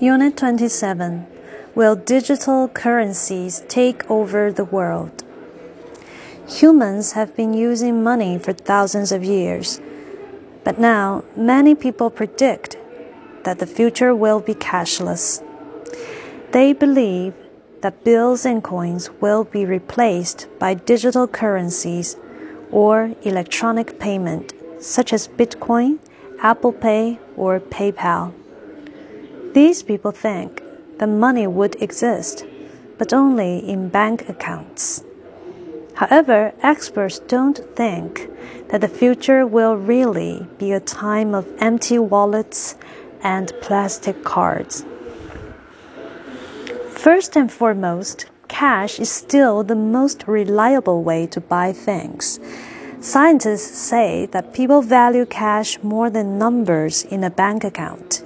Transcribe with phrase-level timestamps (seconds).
[0.00, 1.26] Unit 27
[1.74, 5.22] Will digital currencies take over the world?
[6.48, 9.78] Humans have been using money for thousands of years,
[10.64, 12.78] but now many people predict
[13.44, 15.44] that the future will be cashless.
[16.52, 17.34] They believe
[17.82, 22.16] that bills and coins will be replaced by digital currencies
[22.70, 25.98] or electronic payment, such as Bitcoin,
[26.42, 28.32] Apple Pay, or PayPal.
[29.52, 30.62] These people think
[30.98, 32.46] the money would exist,
[32.96, 35.04] but only in bank accounts.
[35.96, 38.30] However, experts don't think
[38.68, 42.74] that the future will really be a time of empty wallets
[43.22, 44.86] and plastic cards.
[46.88, 52.40] First and foremost, cash is still the most reliable way to buy things.
[53.00, 58.22] Scientists say that people value cash more than numbers in a bank account.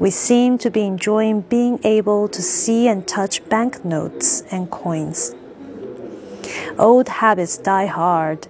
[0.00, 5.32] We seem to be enjoying being able to see and touch banknotes and coins.
[6.76, 8.48] Old habits die hard.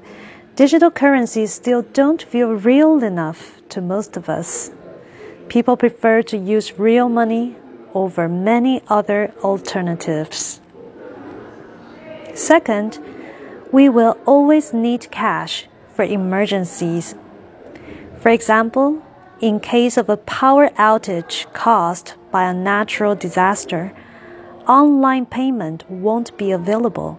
[0.57, 4.71] Digital currencies still don't feel real enough to most of us.
[5.51, 7.57] People prefer to use real money
[7.93, 10.63] over many other alternatives.
[12.33, 12.99] Second,
[13.75, 17.17] we will always need cash for emergencies.
[18.21, 19.03] For example,
[19.41, 23.93] in case of a power outage caused by a natural disaster,
[24.69, 27.19] online payment won't be available.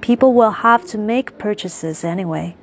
[0.00, 2.54] People will have to make purchases anyway.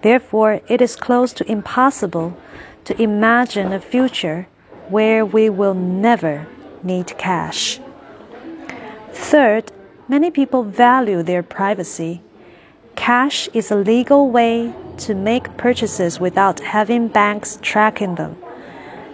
[0.00, 2.34] Therefore, it is close to impossible
[2.86, 4.48] to imagine a future
[4.88, 6.46] where we will never
[6.82, 7.78] need cash.
[9.12, 9.70] Third,
[10.08, 12.22] many people value their privacy.
[12.96, 18.36] Cash is a legal way to make purchases without having banks tracking them.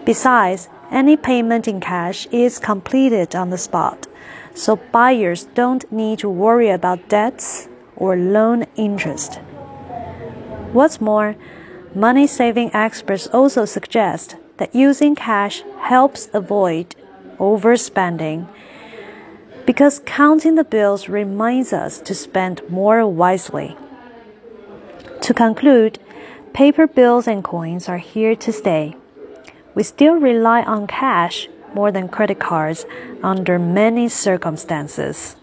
[0.05, 4.07] Besides, any payment in cash is completed on the spot,
[4.55, 9.41] so buyers don't need to worry about debts or loan interest.
[10.73, 11.37] What's more,
[11.95, 16.95] money saving experts also suggest that using cash helps avoid
[17.39, 18.47] overspending
[19.67, 23.77] because counting the bills reminds us to spend more wisely.
[25.23, 25.99] To conclude,
[26.53, 28.97] paper bills and coins are here to stay.
[29.75, 32.85] We still rely on cash more than credit cards
[33.23, 35.37] under many circumstances.